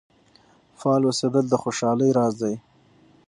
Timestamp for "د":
1.49-1.53